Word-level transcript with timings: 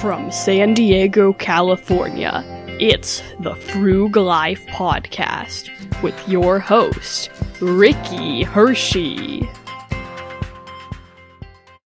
From 0.00 0.32
San 0.32 0.72
Diego, 0.72 1.34
California, 1.34 2.42
it's 2.80 3.22
the 3.40 3.52
Frug 3.52 4.16
Life 4.16 4.64
Podcast 4.68 5.68
with 6.02 6.26
your 6.26 6.58
host, 6.58 7.28
Ricky 7.60 8.42
Hershey. 8.42 9.46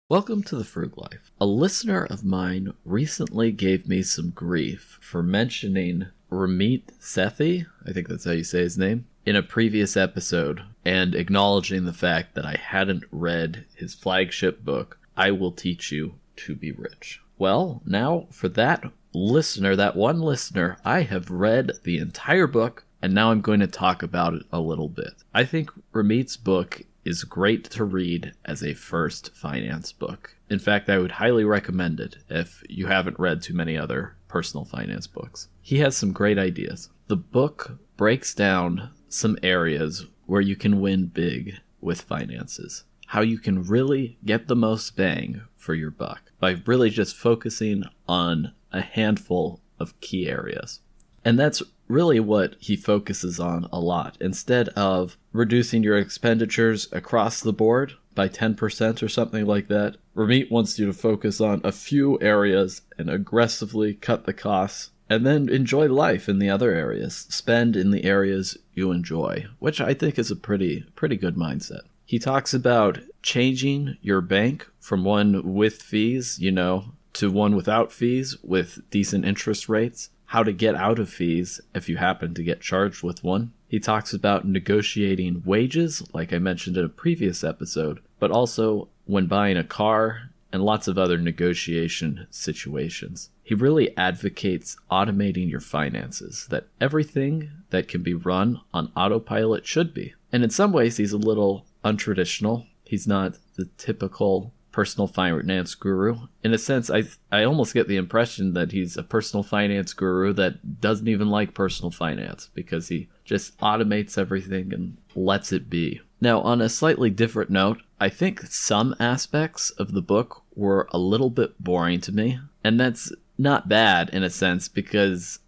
Welcome 0.09 0.45
to 0.45 0.55
the 0.55 0.63
Frug 0.63 0.97
Life. 0.97 1.33
A 1.41 1.45
listener 1.45 2.05
of 2.05 2.25
mine 2.25 2.73
recently 2.85 3.51
gave 3.51 3.89
me 3.89 4.01
some 4.03 4.31
grief 4.31 4.97
for 5.01 5.21
mentioning 5.21 6.07
Ramit 6.31 6.85
Sethi, 7.01 7.67
I 7.85 7.93
think 7.93 8.07
that's 8.07 8.27
how 8.27 8.31
you 8.31 8.45
say 8.45 8.61
his 8.61 8.79
name, 8.79 9.07
in 9.27 9.35
a 9.35 9.43
previous 9.43 9.97
episode 9.97 10.63
and 10.85 11.17
acknowledging 11.17 11.85
the 11.85 11.93
fact 11.93 12.37
that 12.37 12.47
I 12.47 12.61
hadn't 12.63 13.03
read 13.11 13.65
his 13.75 13.93
flagship 13.93 14.65
book, 14.65 14.99
I 15.17 15.33
Will 15.33 15.51
Teach 15.51 15.91
You 15.91 16.15
to 16.37 16.55
Be 16.55 16.71
Rich. 16.71 17.21
Well, 17.39 17.83
now 17.85 18.27
for 18.31 18.49
that 18.51 18.85
listener, 19.13 19.77
that 19.77 19.97
one 19.97 20.21
listener, 20.21 20.79
I 20.85 21.03
have 21.03 21.31
read 21.31 21.73
the 21.85 21.99
entire 21.99 22.47
book 22.47 22.85
and 23.03 23.13
now 23.13 23.31
I'm 23.31 23.43
going 23.43 23.61
to 23.61 23.67
talk 23.67 24.03
about 24.03 24.33
it 24.35 24.45
a 24.51 24.61
little 24.61 24.89
bit. 24.89 25.13
I 25.35 25.45
think 25.45 25.71
Ramit's 25.93 26.39
book 26.39 26.83
is 27.05 27.23
great 27.25 27.65
to 27.65 27.85
read 27.85 28.33
as 28.47 28.63
a 28.63 28.73
first 28.73 29.35
finance 29.35 29.93
book. 29.93 30.37
In 30.49 30.59
fact, 30.59 30.89
I 30.89 30.99
would 30.99 31.13
highly 31.13 31.45
recommend 31.45 32.01
it 32.01 32.17
if 32.31 32.63
you 32.69 32.87
haven't 32.87 33.19
read 33.19 33.43
too 33.43 33.53
many 33.53 33.77
other 33.77 34.17
personal 34.27 34.65
finance 34.65 35.07
books. 35.07 35.49
He 35.61 35.81
has 35.81 35.97
some 35.97 36.13
great 36.13 36.39
ideas. 36.39 36.89
The 37.09 37.17
book 37.17 37.79
breaks 37.99 38.35
down 38.35 38.91
some 39.09 39.37
areas 39.43 40.07
where 40.27 40.41
you 40.41 40.57
can 40.57 40.81
win 40.81 41.07
big 41.07 41.61
with 41.81 42.01
finances. 42.01 42.85
How 43.07 43.21
you 43.21 43.39
can 43.39 43.65
really 43.65 44.19
get 44.25 44.49
the 44.49 44.57
most 44.57 44.97
bang 44.97 45.43
for 45.57 45.75
your 45.75 45.91
buck 45.91 46.33
by 46.41 46.57
really 46.67 46.91
just 46.91 47.17
focusing 47.17 47.85
on 48.09 48.53
a 48.73 48.81
handful 48.81 49.61
of 49.79 49.99
key 50.01 50.29
areas. 50.29 50.81
And 51.25 51.39
that's 51.39 51.63
really 51.89 52.21
what 52.21 52.57
he 52.59 52.77
focuses 52.77 53.41
on 53.41 53.69
a 53.73 53.81
lot. 53.81 54.17
Instead 54.21 54.69
of 54.71 55.17
reducing 55.33 55.83
your 55.83 55.99
expenditures 55.99 56.89
across 56.93 57.41
the 57.41 57.53
board 57.53 57.95
by 58.15 58.29
10% 58.29 59.03
or 59.03 59.09
something 59.09 59.47
like 59.47 59.69
that, 59.69 59.97
Ramit 60.17 60.51
wants 60.51 60.79
you 60.79 60.87
to 60.87 60.93
focus 60.93 61.41
on 61.41 61.61
a 61.65 61.73
few 61.73 62.21
areas 62.21 62.83
and 62.99 63.11
aggressively 63.11 63.95
cut 63.95 64.25
the 64.25 64.33
costs 64.33 64.91
and 65.09 65.27
then 65.27 65.49
enjoy 65.49 65.87
life 65.89 66.29
in 66.29 66.39
the 66.39 66.49
other 66.49 66.73
areas. 66.73 67.27
Spend 67.29 67.77
in 67.77 67.91
the 67.91 68.05
areas 68.05 68.57
you 68.73 68.91
enjoy, 68.91 69.47
which 69.59 69.81
I 69.81 69.95
think 69.95 70.19
is 70.19 70.31
a 70.31 70.37
pretty 70.37 70.87
pretty 70.95 71.17
good 71.17 71.37
mindset. 71.37 71.83
He 72.07 72.19
talks 72.19 72.53
about 72.53 72.99
changing 73.23 73.97
your 74.03 74.21
bank 74.21 74.69
from 74.79 75.05
one 75.05 75.55
with 75.55 75.83
fees, 75.83 76.39
you 76.39 76.53
know, 76.53 76.93
to 77.15 77.31
one 77.31 77.57
without 77.57 77.93
fees 77.93 78.37
with 78.43 78.81
decent 78.91 79.25
interest 79.25 79.69
rates, 79.69 80.11
how 80.27 80.43
to 80.43 80.53
get 80.53 80.75
out 80.75 80.99
of 80.99 81.09
fees 81.09 81.61
if 81.75 81.89
you 81.89 81.97
happen 81.97 82.35
to 82.35 82.43
get 82.43 82.61
charged 82.61 83.03
with 83.03 83.25
one. 83.25 83.53
He 83.69 83.81
talks 83.81 84.13
about 84.13 84.47
negotiating 84.47 85.43
wages, 85.45 86.03
like 86.13 86.33
I 86.33 86.39
mentioned 86.39 86.77
in 86.77 86.85
a 86.85 86.89
previous 86.89 87.43
episode, 87.43 88.01
but 88.19 88.31
also 88.31 88.89
when 89.07 89.27
buying 89.27 89.57
a 89.57 89.65
car 89.65 90.31
and 90.53 90.63
lots 90.63 90.87
of 90.87 90.97
other 90.99 91.19
negotiation 91.19 92.27
situations. 92.31 93.31
He 93.43 93.55
really 93.55 93.97
advocates 93.97 94.77
automating 94.91 95.51
your 95.51 95.61
finances, 95.61 96.47
that 96.51 96.69
everything 96.81 97.51
that 97.71 97.89
can 97.89 98.03
be 98.03 98.15
run 98.15 98.61
on 98.73 98.93
autopilot 98.97 99.67
should 99.67 99.93
be. 99.93 100.15
And 100.31 100.45
in 100.45 100.51
some 100.51 100.73
ways, 100.73 100.97
he's 100.97 101.13
a 101.13 101.19
little 101.19 101.67
untraditional. 101.85 102.67
He's 102.85 103.07
not 103.07 103.39
the 103.57 103.67
typical 103.79 104.53
personal 104.75 105.07
finance 105.07 105.77
guru. 105.77 106.27
In 106.43 106.53
a 106.53 106.59
sense, 106.59 106.91
I 106.91 107.05
I 107.31 107.45
almost 107.45 107.75
get 107.75 107.87
the 107.87 107.97
impression 107.97 108.55
that 108.55 108.73
he's 108.73 108.97
a 108.97 109.05
personal 109.05 109.45
finance 109.45 109.93
guru 109.93 110.33
that 110.33 110.81
doesn't 110.81 111.07
even 111.07 111.31
like 111.31 111.55
personal 111.55 111.93
finance 111.93 112.51
because 112.55 112.89
he 112.89 113.09
just 113.25 113.57
automates 113.59 114.19
everything 114.19 114.73
and 114.73 114.97
lets 115.15 115.53
it 115.53 115.71
be. 115.71 116.01
Now, 116.21 116.41
on 116.41 116.61
a 116.61 116.69
slightly 116.69 117.11
different 117.11 117.51
note, 117.51 117.83
I 118.01 118.09
think 118.09 118.41
some 118.47 118.97
aspects 118.99 119.71
of 119.71 119.93
the 119.93 120.03
book 120.03 120.43
were 120.57 120.89
a 120.91 120.99
little 120.99 121.31
bit 121.31 121.63
boring 121.63 122.01
to 122.01 122.13
me, 122.13 122.41
and 122.65 122.81
that's 122.81 123.13
not 123.39 123.69
bad 123.69 124.11
in 124.11 124.25
a 124.25 124.31
sense 124.31 124.69
because 124.69 125.39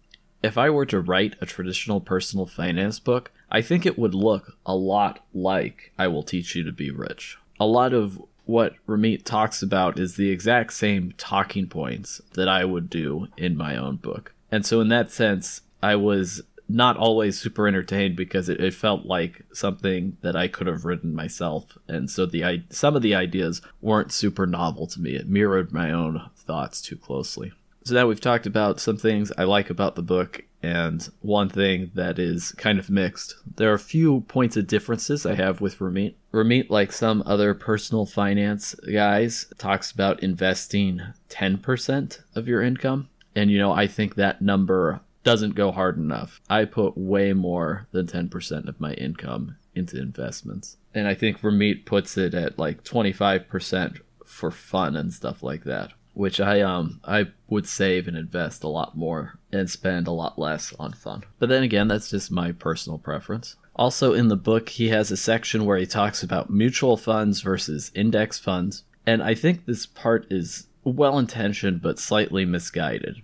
if 0.41 0.57
I 0.57 0.69
were 0.69 0.85
to 0.85 1.01
write 1.01 1.35
a 1.41 1.45
traditional 1.45 1.99
personal 1.99 2.45
finance 2.45 2.99
book, 2.99 3.31
I 3.49 3.61
think 3.61 3.85
it 3.85 3.97
would 3.97 4.13
look 4.13 4.57
a 4.65 4.75
lot 4.75 5.25
like 5.33 5.91
I 5.97 6.07
Will 6.07 6.23
Teach 6.23 6.55
You 6.55 6.63
to 6.63 6.71
Be 6.71 6.91
Rich. 6.91 7.37
A 7.59 7.65
lot 7.65 7.93
of 7.93 8.21
what 8.45 8.75
Ramit 8.87 9.23
talks 9.23 9.61
about 9.61 9.99
is 9.99 10.15
the 10.15 10.29
exact 10.29 10.73
same 10.73 11.13
talking 11.17 11.67
points 11.67 12.21
that 12.33 12.47
I 12.47 12.65
would 12.65 12.89
do 12.89 13.27
in 13.37 13.57
my 13.57 13.75
own 13.75 13.97
book. 13.97 14.33
And 14.51 14.65
so, 14.65 14.79
in 14.79 14.87
that 14.89 15.11
sense, 15.11 15.61
I 15.83 15.95
was 15.95 16.41
not 16.69 16.97
always 16.97 17.39
super 17.39 17.67
entertained 17.67 18.15
because 18.15 18.49
it, 18.49 18.59
it 18.59 18.73
felt 18.73 19.05
like 19.05 19.45
something 19.53 20.17
that 20.21 20.35
I 20.35 20.47
could 20.47 20.67
have 20.67 20.85
written 20.85 21.13
myself. 21.13 21.77
And 21.87 22.09
so, 22.09 22.25
the 22.25 22.63
some 22.69 22.95
of 22.95 23.01
the 23.01 23.15
ideas 23.15 23.61
weren't 23.81 24.13
super 24.13 24.45
novel 24.45 24.87
to 24.87 25.01
me. 25.01 25.15
It 25.15 25.29
mirrored 25.29 25.73
my 25.73 25.91
own 25.91 26.29
thoughts 26.35 26.81
too 26.81 26.97
closely. 26.97 27.51
So 27.83 27.95
now 27.95 28.07
we've 28.07 28.19
talked 28.19 28.45
about 28.45 28.81
some 28.81 28.97
things 28.97 29.31
I 29.37 29.45
like 29.45 29.69
about 29.69 29.95
the 29.95 30.01
book 30.01 30.43
and 30.63 31.07
one 31.21 31.49
thing 31.49 31.91
that 31.93 32.17
is 32.17 32.51
kind 32.53 32.79
of 32.79 32.89
mixed. 32.89 33.35
There 33.55 33.71
are 33.71 33.75
a 33.75 33.79
few 33.79 34.21
points 34.21 34.57
of 34.57 34.67
differences 34.67 35.25
I 35.25 35.35
have 35.35 35.61
with 35.61 35.79
Ramit. 35.79 36.15
Ramit, 36.33 36.69
like 36.69 36.91
some 36.91 37.23
other 37.25 37.53
personal 37.53 38.05
finance 38.05 38.75
guys, 38.91 39.47
talks 39.57 39.91
about 39.91 40.23
investing 40.23 41.01
10% 41.29 42.21
of 42.35 42.47
your 42.47 42.61
income. 42.61 43.09
And, 43.35 43.51
you 43.51 43.59
know, 43.59 43.71
I 43.71 43.87
think 43.87 44.15
that 44.15 44.41
number 44.41 45.01
doesn't 45.23 45.55
go 45.55 45.71
hard 45.71 45.97
enough. 45.97 46.41
I 46.49 46.65
put 46.65 46.97
way 46.97 47.33
more 47.33 47.87
than 47.91 48.07
10% 48.07 48.67
of 48.67 48.79
my 48.79 48.93
income 48.93 49.57
into 49.75 49.99
investments. 49.99 50.77
And 50.93 51.07
I 51.07 51.13
think 51.13 51.41
Ramit 51.41 51.85
puts 51.85 52.17
it 52.17 52.33
at 52.33 52.57
like 52.57 52.83
25% 52.83 53.99
for 54.25 54.51
fun 54.51 54.95
and 54.95 55.13
stuff 55.13 55.43
like 55.43 55.63
that 55.65 55.91
which 56.17 56.39
I 56.39 56.61
um 56.61 56.99
I 57.05 57.27
would 57.47 57.67
save 57.67 58.07
and 58.07 58.17
invest 58.17 58.63
a 58.63 58.67
lot 58.67 58.97
more 58.97 59.37
and 59.51 59.69
spend 59.69 60.07
a 60.07 60.11
lot 60.11 60.39
less 60.39 60.73
on 60.79 60.93
fun. 60.93 61.23
But 61.37 61.49
then 61.49 61.61
again, 61.61 61.87
that's 61.87 62.09
just 62.09 62.31
my 62.31 62.51
personal 62.51 62.97
preference. 62.97 63.55
Also 63.75 64.13
in 64.13 64.27
the 64.27 64.35
book, 64.35 64.69
he 64.69 64.89
has 64.89 65.11
a 65.11 65.17
section 65.17 65.63
where 65.63 65.77
he 65.77 65.85
talks 65.85 66.23
about 66.23 66.49
mutual 66.49 66.97
funds 66.97 67.41
versus 67.41 67.91
index 67.93 68.39
funds, 68.39 68.83
and 69.05 69.21
I 69.21 69.35
think 69.35 69.65
this 69.65 69.85
part 69.85 70.25
is 70.31 70.67
well 70.83 71.19
intentioned 71.19 71.83
but 71.83 71.99
slightly 71.99 72.45
misguided. 72.45 73.17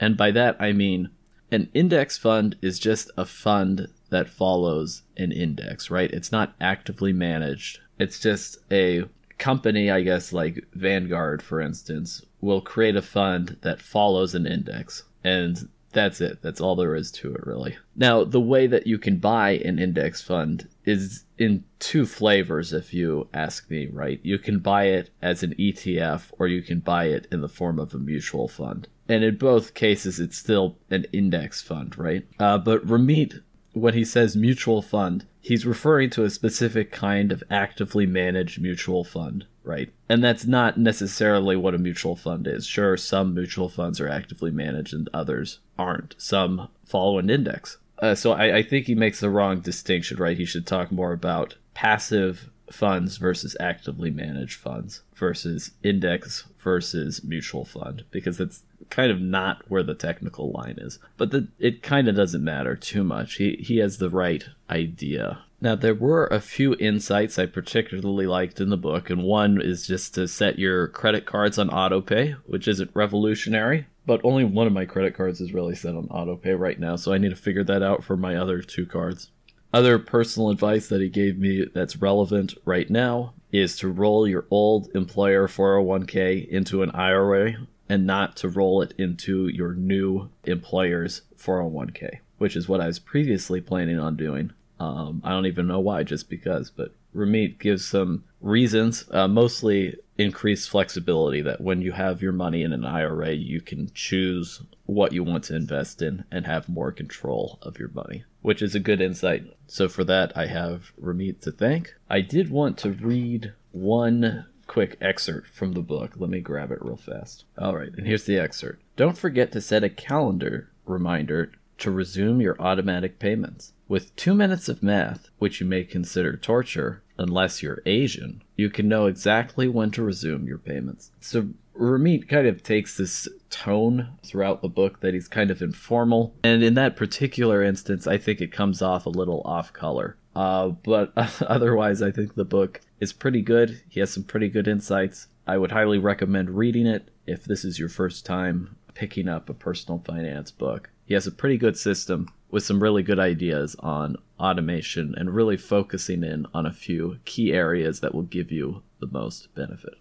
And 0.00 0.16
by 0.16 0.32
that 0.32 0.56
I 0.58 0.72
mean 0.72 1.10
an 1.52 1.70
index 1.72 2.18
fund 2.18 2.56
is 2.60 2.80
just 2.80 3.12
a 3.16 3.24
fund 3.24 3.88
that 4.10 4.28
follows 4.28 5.02
an 5.16 5.30
index, 5.30 5.88
right? 5.88 6.10
It's 6.10 6.32
not 6.32 6.54
actively 6.60 7.12
managed. 7.12 7.78
It's 7.98 8.18
just 8.18 8.58
a 8.72 9.04
company, 9.40 9.90
I 9.90 10.02
guess, 10.02 10.32
like 10.32 10.64
Vanguard, 10.74 11.42
for 11.42 11.60
instance, 11.60 12.24
will 12.40 12.60
create 12.60 12.94
a 12.94 13.02
fund 13.02 13.56
that 13.62 13.82
follows 13.82 14.34
an 14.34 14.46
index. 14.46 15.02
And 15.24 15.68
that's 15.92 16.20
it. 16.20 16.40
That's 16.42 16.60
all 16.60 16.76
there 16.76 16.94
is 16.94 17.10
to 17.12 17.34
it, 17.34 17.44
really. 17.44 17.76
Now, 17.96 18.22
the 18.22 18.40
way 18.40 18.66
that 18.68 18.86
you 18.86 18.98
can 18.98 19.16
buy 19.16 19.52
an 19.52 19.78
index 19.78 20.22
fund 20.22 20.68
is 20.84 21.24
in 21.36 21.64
two 21.78 22.06
flavors, 22.06 22.72
if 22.72 22.94
you 22.94 23.28
ask 23.34 23.68
me, 23.70 23.88
right? 23.88 24.20
You 24.22 24.38
can 24.38 24.60
buy 24.60 24.84
it 24.84 25.10
as 25.20 25.42
an 25.42 25.54
ETF 25.54 26.30
or 26.38 26.46
you 26.46 26.62
can 26.62 26.80
buy 26.80 27.06
it 27.06 27.26
in 27.32 27.40
the 27.40 27.48
form 27.48 27.78
of 27.78 27.92
a 27.92 27.98
mutual 27.98 28.46
fund. 28.46 28.86
And 29.08 29.24
in 29.24 29.36
both 29.36 29.74
cases, 29.74 30.20
it's 30.20 30.38
still 30.38 30.76
an 30.90 31.06
index 31.12 31.60
fund, 31.60 31.98
right? 31.98 32.24
Uh, 32.38 32.58
but 32.58 32.86
Ramit, 32.86 33.42
when 33.72 33.94
he 33.94 34.04
says 34.04 34.36
mutual 34.36 34.82
fund, 34.82 35.26
he's 35.40 35.66
referring 35.66 36.10
to 36.10 36.24
a 36.24 36.30
specific 36.30 36.92
kind 36.92 37.32
of 37.32 37.42
actively 37.50 38.06
managed 38.06 38.60
mutual 38.60 39.04
fund 39.04 39.46
right? 39.62 39.92
And 40.08 40.22
that's 40.22 40.46
not 40.46 40.78
necessarily 40.78 41.56
what 41.56 41.74
a 41.74 41.78
mutual 41.78 42.16
fund 42.16 42.46
is. 42.46 42.66
Sure, 42.66 42.96
some 42.96 43.34
mutual 43.34 43.68
funds 43.68 44.00
are 44.00 44.08
actively 44.08 44.50
managed 44.50 44.94
and 44.94 45.08
others 45.12 45.60
aren't. 45.78 46.14
Some 46.18 46.68
follow 46.84 47.18
an 47.18 47.30
index. 47.30 47.78
Uh, 47.98 48.14
so 48.14 48.32
I, 48.32 48.58
I 48.58 48.62
think 48.62 48.86
he 48.86 48.94
makes 48.94 49.20
the 49.20 49.30
wrong 49.30 49.60
distinction, 49.60 50.16
right? 50.16 50.36
He 50.36 50.46
should 50.46 50.66
talk 50.66 50.90
more 50.90 51.12
about 51.12 51.56
passive 51.74 52.50
funds 52.70 53.16
versus 53.16 53.56
actively 53.60 54.10
managed 54.10 54.58
funds 54.58 55.02
versus 55.14 55.72
index 55.82 56.44
versus 56.58 57.22
mutual 57.24 57.64
fund 57.64 58.04
because 58.10 58.40
it's 58.40 58.62
kind 58.88 59.10
of 59.10 59.20
not 59.20 59.62
where 59.68 59.82
the 59.82 59.94
technical 59.94 60.50
line 60.50 60.76
is. 60.78 60.98
But 61.16 61.30
the, 61.30 61.48
it 61.58 61.82
kind 61.82 62.08
of 62.08 62.16
doesn't 62.16 62.44
matter 62.44 62.76
too 62.76 63.04
much. 63.04 63.36
He 63.36 63.56
he 63.56 63.78
has 63.78 63.98
the 63.98 64.10
right 64.10 64.44
idea 64.68 65.44
now, 65.62 65.74
there 65.74 65.94
were 65.94 66.26
a 66.26 66.40
few 66.40 66.74
insights 66.76 67.38
I 67.38 67.44
particularly 67.44 68.26
liked 68.26 68.60
in 68.60 68.70
the 68.70 68.78
book, 68.78 69.10
and 69.10 69.22
one 69.22 69.60
is 69.60 69.86
just 69.86 70.14
to 70.14 70.26
set 70.26 70.58
your 70.58 70.88
credit 70.88 71.26
cards 71.26 71.58
on 71.58 71.68
autopay, 71.68 72.34
which 72.46 72.66
isn't 72.66 72.90
revolutionary, 72.94 73.86
but 74.06 74.22
only 74.24 74.44
one 74.44 74.66
of 74.66 74.72
my 74.72 74.86
credit 74.86 75.14
cards 75.14 75.38
is 75.38 75.52
really 75.52 75.74
set 75.74 75.94
on 75.94 76.08
autopay 76.08 76.58
right 76.58 76.80
now, 76.80 76.96
so 76.96 77.12
I 77.12 77.18
need 77.18 77.28
to 77.28 77.36
figure 77.36 77.64
that 77.64 77.82
out 77.82 78.02
for 78.02 78.16
my 78.16 78.36
other 78.36 78.62
two 78.62 78.86
cards. 78.86 79.30
Other 79.72 79.98
personal 79.98 80.50
advice 80.50 80.88
that 80.88 81.00
he 81.00 81.08
gave 81.08 81.38
me 81.38 81.64
that's 81.72 81.96
relevant 81.96 82.54
right 82.64 82.90
now 82.90 83.34
is 83.52 83.76
to 83.78 83.88
roll 83.88 84.26
your 84.26 84.46
old 84.50 84.88
employer 84.94 85.46
401k 85.46 86.48
into 86.48 86.82
an 86.82 86.90
IRA 86.90 87.66
and 87.88 88.06
not 88.06 88.36
to 88.36 88.48
roll 88.48 88.82
it 88.82 88.94
into 88.98 89.48
your 89.48 89.74
new 89.74 90.30
employer's 90.44 91.22
401k, 91.36 92.18
which 92.38 92.56
is 92.56 92.68
what 92.68 92.80
I 92.80 92.86
was 92.86 92.98
previously 92.98 93.60
planning 93.60 93.98
on 93.98 94.16
doing. 94.16 94.52
Um, 94.78 95.20
I 95.24 95.30
don't 95.30 95.46
even 95.46 95.66
know 95.66 95.80
why, 95.80 96.04
just 96.04 96.30
because, 96.30 96.70
but 96.70 96.94
Ramit 97.14 97.58
gives 97.58 97.84
some 97.84 98.24
reasons, 98.40 99.04
uh, 99.10 99.28
mostly 99.28 99.96
increased 100.20 100.68
flexibility 100.68 101.40
that 101.40 101.60
when 101.60 101.80
you 101.80 101.92
have 101.92 102.20
your 102.20 102.32
money 102.32 102.62
in 102.62 102.72
an 102.72 102.84
IRA, 102.84 103.32
you 103.32 103.60
can 103.60 103.90
choose 103.94 104.62
what 104.84 105.12
you 105.12 105.24
want 105.24 105.44
to 105.44 105.56
invest 105.56 106.02
in 106.02 106.24
and 106.30 106.46
have 106.46 106.68
more 106.68 106.92
control 106.92 107.58
of 107.62 107.78
your 107.78 107.88
money, 107.88 108.24
which 108.42 108.60
is 108.60 108.74
a 108.74 108.80
good 108.80 109.00
insight. 109.00 109.44
So, 109.66 109.88
for 109.88 110.04
that, 110.04 110.36
I 110.36 110.46
have 110.46 110.92
Ramit 111.00 111.40
to 111.42 111.52
thank. 111.52 111.94
I 112.08 112.20
did 112.20 112.50
want 112.50 112.76
to 112.78 112.90
read 112.90 113.54
one 113.72 114.46
quick 114.66 114.96
excerpt 115.00 115.48
from 115.48 115.72
the 115.72 115.80
book. 115.80 116.12
Let 116.16 116.30
me 116.30 116.40
grab 116.40 116.70
it 116.70 116.84
real 116.84 116.96
fast. 116.96 117.44
All 117.56 117.76
right, 117.76 117.92
and 117.96 118.06
here's 118.06 118.24
the 118.24 118.38
excerpt. 118.38 118.82
Don't 118.96 119.18
forget 119.18 119.52
to 119.52 119.60
set 119.60 119.82
a 119.82 119.88
calendar 119.88 120.70
reminder 120.84 121.52
to 121.78 121.90
resume 121.90 122.40
your 122.40 122.60
automatic 122.60 123.18
payments. 123.18 123.72
With 123.90 124.14
two 124.14 124.36
minutes 124.36 124.68
of 124.68 124.84
math, 124.84 125.30
which 125.40 125.60
you 125.60 125.66
may 125.66 125.82
consider 125.82 126.36
torture, 126.36 127.02
unless 127.18 127.60
you're 127.60 127.82
Asian, 127.84 128.40
you 128.56 128.70
can 128.70 128.86
know 128.86 129.06
exactly 129.06 129.66
when 129.66 129.90
to 129.90 130.04
resume 130.04 130.46
your 130.46 130.58
payments. 130.58 131.10
So 131.18 131.48
Ramit 131.76 132.28
kind 132.28 132.46
of 132.46 132.62
takes 132.62 132.96
this 132.96 133.26
tone 133.50 134.10
throughout 134.24 134.62
the 134.62 134.68
book 134.68 135.00
that 135.00 135.12
he's 135.12 135.26
kind 135.26 135.50
of 135.50 135.60
informal, 135.60 136.36
and 136.44 136.62
in 136.62 136.74
that 136.74 136.94
particular 136.94 137.64
instance, 137.64 138.06
I 138.06 138.16
think 138.16 138.40
it 138.40 138.52
comes 138.52 138.80
off 138.80 139.06
a 139.06 139.10
little 139.10 139.42
off 139.44 139.72
color. 139.72 140.16
Uh, 140.36 140.68
but 140.68 141.12
otherwise, 141.48 142.00
I 142.00 142.12
think 142.12 142.36
the 142.36 142.44
book 142.44 142.80
is 143.00 143.12
pretty 143.12 143.42
good. 143.42 143.82
He 143.88 143.98
has 143.98 144.12
some 144.12 144.22
pretty 144.22 144.50
good 144.50 144.68
insights. 144.68 145.26
I 145.48 145.58
would 145.58 145.72
highly 145.72 145.98
recommend 145.98 146.50
reading 146.50 146.86
it 146.86 147.10
if 147.26 147.44
this 147.44 147.64
is 147.64 147.80
your 147.80 147.88
first 147.88 148.24
time 148.24 148.76
picking 148.94 149.28
up 149.28 149.50
a 149.50 149.54
personal 149.54 150.00
finance 150.06 150.52
book. 150.52 150.90
He 151.06 151.14
has 151.14 151.26
a 151.26 151.32
pretty 151.32 151.56
good 151.56 151.76
system 151.76 152.28
with 152.50 152.64
some 152.64 152.82
really 152.82 153.02
good 153.02 153.18
ideas 153.18 153.76
on 153.78 154.16
automation 154.38 155.14
and 155.16 155.34
really 155.34 155.56
focusing 155.56 156.24
in 156.24 156.46
on 156.52 156.66
a 156.66 156.72
few 156.72 157.18
key 157.24 157.52
areas 157.52 158.00
that 158.00 158.14
will 158.14 158.22
give 158.22 158.50
you 158.50 158.82
the 158.98 159.06
most 159.06 159.54
benefit. 159.54 159.94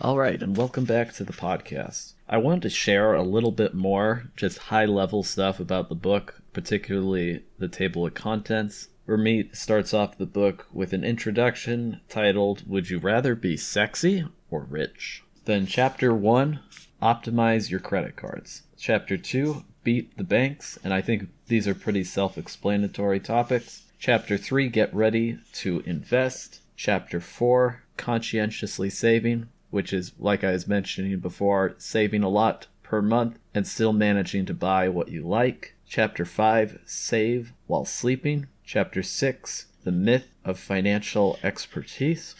All 0.00 0.18
right, 0.18 0.42
and 0.42 0.56
welcome 0.56 0.84
back 0.84 1.12
to 1.14 1.24
the 1.24 1.32
podcast. 1.32 2.14
I 2.28 2.38
wanted 2.38 2.62
to 2.62 2.70
share 2.70 3.14
a 3.14 3.22
little 3.22 3.52
bit 3.52 3.72
more, 3.72 4.30
just 4.36 4.58
high 4.58 4.86
level 4.86 5.22
stuff 5.22 5.60
about 5.60 5.88
the 5.88 5.94
book, 5.94 6.42
particularly 6.52 7.44
the 7.58 7.68
table 7.68 8.04
of 8.04 8.14
contents. 8.14 8.88
Ramit 9.06 9.54
starts 9.54 9.94
off 9.94 10.18
the 10.18 10.26
book 10.26 10.66
with 10.72 10.92
an 10.92 11.04
introduction 11.04 12.00
titled, 12.08 12.68
Would 12.68 12.90
You 12.90 12.98
Rather 12.98 13.36
Be 13.36 13.56
Sexy 13.56 14.26
or 14.50 14.64
Rich? 14.64 15.22
Then, 15.44 15.66
chapter 15.66 16.12
1 16.12 16.60
Optimize 17.02 17.68
Your 17.68 17.80
Credit 17.80 18.14
Cards. 18.14 18.62
Chapter 18.78 19.16
2 19.16 19.64
Beat 19.82 20.16
the 20.16 20.22
Banks, 20.22 20.78
and 20.84 20.94
I 20.94 21.00
think 21.02 21.30
these 21.48 21.66
are 21.66 21.74
pretty 21.74 22.04
self 22.04 22.38
explanatory 22.38 23.18
topics. 23.18 23.82
Chapter 23.98 24.38
3 24.38 24.68
Get 24.68 24.94
Ready 24.94 25.40
to 25.54 25.82
Invest. 25.84 26.60
Chapter 26.76 27.18
4 27.18 27.82
Conscientiously 27.96 28.88
Saving, 28.88 29.48
which 29.70 29.92
is, 29.92 30.12
like 30.16 30.44
I 30.44 30.52
was 30.52 30.68
mentioning 30.68 31.18
before, 31.18 31.74
saving 31.76 32.22
a 32.22 32.28
lot 32.28 32.68
per 32.84 33.02
month 33.02 33.36
and 33.52 33.66
still 33.66 33.92
managing 33.92 34.46
to 34.46 34.54
buy 34.54 34.88
what 34.88 35.08
you 35.08 35.26
like. 35.26 35.74
Chapter 35.88 36.24
5 36.24 36.82
Save 36.84 37.52
While 37.66 37.84
Sleeping. 37.84 38.46
Chapter 38.64 39.02
6 39.02 39.66
The 39.82 39.90
Myth 39.90 40.28
of 40.44 40.56
Financial 40.56 41.36
Expertise. 41.42 42.36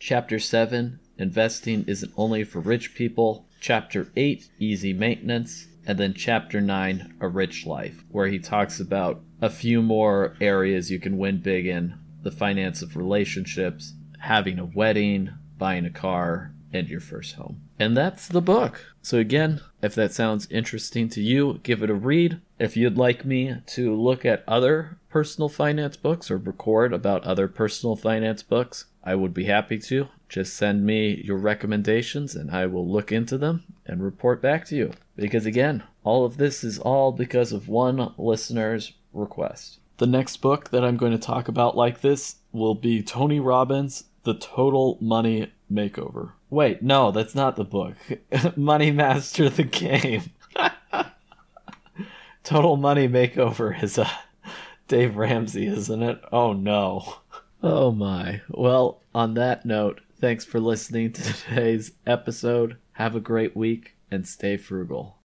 Chapter 0.00 0.40
7 0.40 0.98
Investing 1.16 1.84
isn't 1.86 2.12
only 2.16 2.44
for 2.44 2.60
rich 2.60 2.94
people. 2.94 3.44
Chapter 3.60 4.10
8 4.16 4.48
Easy 4.58 4.92
Maintenance. 4.92 5.68
And 5.86 5.98
then 5.98 6.12
Chapter 6.14 6.60
9 6.60 7.16
A 7.20 7.28
Rich 7.28 7.64
Life, 7.64 8.04
where 8.10 8.28
he 8.28 8.38
talks 8.38 8.78
about 8.78 9.22
a 9.40 9.48
few 9.48 9.80
more 9.80 10.36
areas 10.40 10.90
you 10.90 11.00
can 11.00 11.16
win 11.16 11.38
big 11.38 11.66
in 11.66 11.98
the 12.22 12.30
finance 12.30 12.82
of 12.82 12.96
relationships, 12.96 13.94
having 14.18 14.58
a 14.58 14.66
wedding, 14.66 15.30
buying 15.56 15.86
a 15.86 15.90
car, 15.90 16.52
and 16.72 16.88
your 16.88 17.00
first 17.00 17.36
home. 17.36 17.62
And 17.78 17.96
that's 17.96 18.28
the 18.28 18.42
book. 18.42 18.84
So, 19.00 19.18
again, 19.18 19.60
if 19.80 19.94
that 19.94 20.12
sounds 20.12 20.50
interesting 20.50 21.08
to 21.10 21.22
you, 21.22 21.60
give 21.62 21.82
it 21.82 21.90
a 21.90 21.94
read. 21.94 22.40
If 22.58 22.76
you'd 22.76 22.98
like 22.98 23.24
me 23.24 23.56
to 23.68 23.94
look 23.94 24.24
at 24.24 24.44
other 24.46 24.97
personal 25.10 25.48
finance 25.48 25.96
books 25.96 26.30
or 26.30 26.36
record 26.36 26.92
about 26.92 27.24
other 27.24 27.48
personal 27.48 27.96
finance 27.96 28.42
books, 28.42 28.86
I 29.02 29.14
would 29.14 29.32
be 29.32 29.44
happy 29.44 29.78
to. 29.78 30.08
Just 30.28 30.54
send 30.54 30.84
me 30.84 31.22
your 31.24 31.38
recommendations 31.38 32.34
and 32.34 32.50
I 32.50 32.66
will 32.66 32.86
look 32.86 33.10
into 33.10 33.38
them 33.38 33.64
and 33.86 34.02
report 34.02 34.42
back 34.42 34.66
to 34.66 34.76
you. 34.76 34.92
Because 35.16 35.46
again, 35.46 35.82
all 36.04 36.24
of 36.24 36.36
this 36.36 36.62
is 36.62 36.78
all 36.78 37.12
because 37.12 37.52
of 37.52 37.68
one 37.68 38.12
listener's 38.18 38.92
request. 39.12 39.78
The 39.96 40.06
next 40.06 40.36
book 40.38 40.70
that 40.70 40.84
I'm 40.84 40.96
going 40.96 41.12
to 41.12 41.18
talk 41.18 41.48
about 41.48 41.76
like 41.76 42.02
this 42.02 42.36
will 42.52 42.74
be 42.74 43.02
Tony 43.02 43.40
Robbins' 43.40 44.04
The 44.24 44.34
Total 44.34 44.98
Money 45.00 45.52
Makeover. 45.72 46.32
Wait, 46.50 46.82
no, 46.82 47.10
that's 47.10 47.34
not 47.34 47.56
the 47.56 47.64
book. 47.64 47.96
Money 48.56 48.90
Master 48.90 49.48
the 49.48 49.64
Game. 49.64 50.30
Total 52.44 52.76
Money 52.76 53.08
Makeover 53.08 53.82
is 53.82 53.98
a 53.98 54.10
Dave 54.88 55.16
Ramsey, 55.16 55.66
isn't 55.66 56.02
it? 56.02 56.20
Oh 56.32 56.54
no. 56.54 57.16
Oh 57.62 57.92
my. 57.92 58.40
Well, 58.48 59.02
on 59.14 59.34
that 59.34 59.66
note, 59.66 60.00
thanks 60.18 60.44
for 60.44 60.60
listening 60.60 61.12
to 61.12 61.22
today's 61.22 61.92
episode. 62.06 62.78
Have 62.92 63.14
a 63.14 63.20
great 63.20 63.54
week 63.54 63.96
and 64.10 64.26
stay 64.26 64.56
frugal. 64.56 65.17